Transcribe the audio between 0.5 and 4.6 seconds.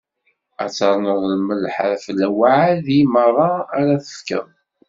Ad ternuḍ lmelḥ ɣef lewɛadi meṛṛa ara tefkeḍ.